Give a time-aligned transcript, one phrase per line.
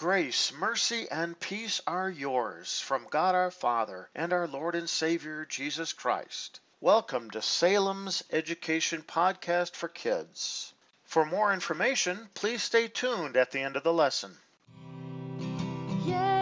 [0.00, 5.44] Grace, mercy, and peace are yours from God our Father and our Lord and Savior
[5.44, 6.58] Jesus Christ.
[6.80, 10.72] Welcome to Salem's Education Podcast for Kids.
[11.04, 14.38] For more information, please stay tuned at the end of the lesson.
[16.06, 16.39] Yes,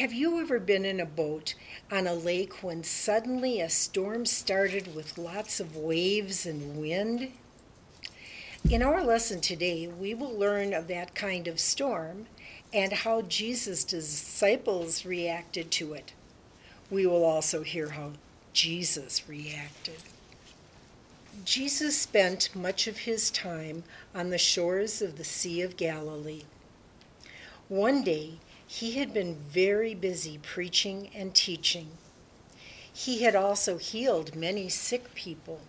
[0.00, 1.52] Have you ever been in a boat
[1.92, 7.32] on a lake when suddenly a storm started with lots of waves and wind?
[8.70, 12.28] In our lesson today, we will learn of that kind of storm
[12.72, 16.14] and how Jesus' disciples reacted to it.
[16.90, 18.12] We will also hear how
[18.54, 19.98] Jesus reacted.
[21.44, 26.44] Jesus spent much of his time on the shores of the Sea of Galilee.
[27.68, 28.38] One day,
[28.72, 31.88] he had been very busy preaching and teaching.
[32.92, 35.60] He had also healed many sick people.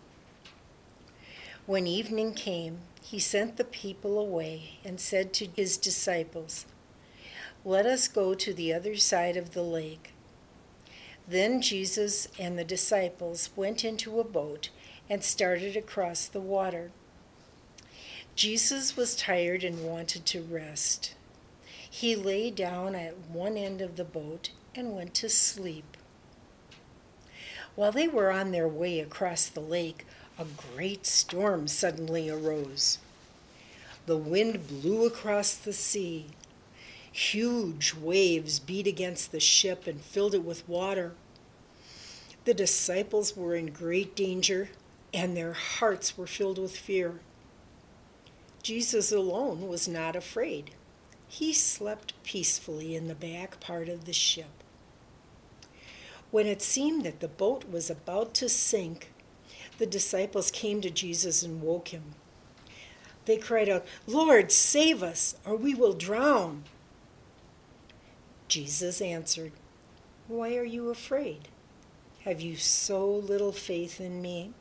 [1.66, 6.68] When evening came, he sent the people away and said to his disciples,
[7.66, 10.14] Let us go to the other side of the lake.
[11.28, 14.70] Then Jesus and the disciples went into a boat
[15.10, 16.92] and started across the water.
[18.36, 21.16] Jesus was tired and wanted to rest.
[21.94, 25.98] He lay down at one end of the boat and went to sleep.
[27.76, 30.06] While they were on their way across the lake,
[30.40, 33.00] a great storm suddenly arose.
[34.06, 36.28] The wind blew across the sea.
[37.12, 41.14] Huge waves beat against the ship and filled it with water.
[42.46, 44.70] The disciples were in great danger,
[45.14, 47.20] and their hearts were filled with fear.
[48.64, 50.72] Jesus alone was not afraid.
[51.34, 54.66] He slept peacefully in the back part of the ship.
[56.30, 59.14] When it seemed that the boat was about to sink,
[59.78, 62.16] the disciples came to Jesus and woke him.
[63.24, 66.66] They cried out, Lord, save us, or we will drown.
[68.50, 69.54] Jesus answered,
[70.28, 71.48] Why are you afraid?
[72.26, 74.52] Have you so little faith in me?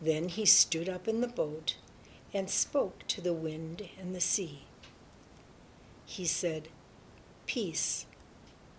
[0.00, 1.76] Then he stood up in the boat
[2.32, 4.64] and spoke to the wind and the sea.
[6.10, 6.66] He said,
[7.46, 8.04] Peace,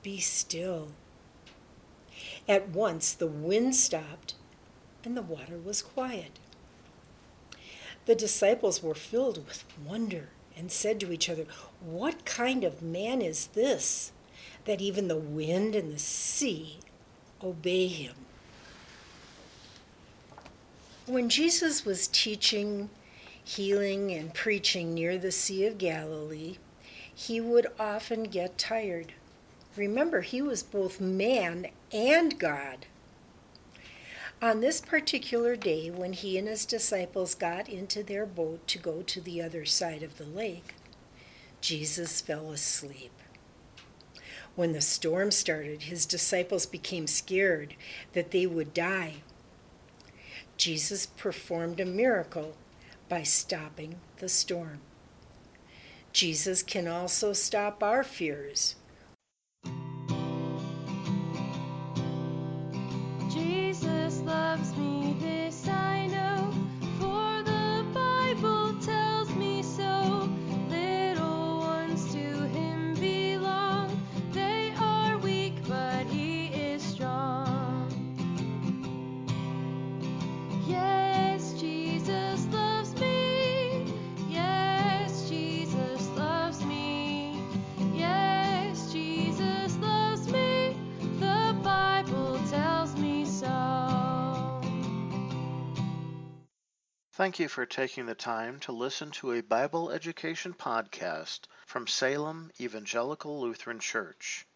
[0.03, 0.89] be still.
[2.45, 4.33] At once the wind stopped
[5.05, 6.39] and the water was quiet.
[8.05, 10.27] The disciples were filled with wonder
[10.57, 11.45] and said to each other,
[11.79, 14.11] What kind of man is this
[14.65, 16.79] that even the wind and the sea
[17.41, 18.15] obey him?
[21.05, 22.89] When Jesus was teaching,
[23.41, 26.57] healing, and preaching near the Sea of Galilee,
[27.13, 29.13] he would often get tired.
[29.75, 32.85] Remember, he was both man and God.
[34.41, 39.03] On this particular day, when he and his disciples got into their boat to go
[39.03, 40.73] to the other side of the lake,
[41.61, 43.11] Jesus fell asleep.
[44.55, 47.75] When the storm started, his disciples became scared
[48.13, 49.17] that they would die.
[50.57, 52.55] Jesus performed a miracle
[53.07, 54.81] by stopping the storm.
[56.13, 58.75] Jesus can also stop our fears.
[97.21, 102.51] Thank you for taking the time to listen to a Bible education podcast from Salem
[102.59, 104.47] Evangelical Lutheran Church.